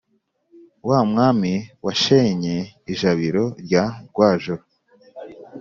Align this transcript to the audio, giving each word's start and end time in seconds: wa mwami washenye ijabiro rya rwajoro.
wa 0.89 0.99
mwami 1.09 1.53
washenye 1.85 2.55
ijabiro 2.91 3.43
rya 3.63 3.83
rwajoro. 4.07 4.63